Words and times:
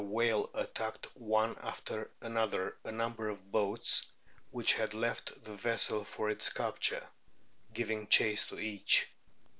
204 0.01 0.01
A 0.01 0.33
BOOK 0.33 0.33
OF 0.47 0.53
WHALES 0.55 0.65
attacked 0.67 1.07
one 1.15 1.55
after 1.61 2.09
another 2.21 2.75
a 2.83 2.91
number 2.91 3.29
of 3.29 3.51
boats 3.51 4.07
which 4.49 4.73
had 4.73 4.95
left 4.95 5.43
the 5.43 5.53
vessel 5.53 6.03
for 6.03 6.31
its 6.31 6.49
capture, 6.51 7.05
giving 7.71 8.07
chase 8.07 8.47
to 8.47 8.57
each. 8.57 9.11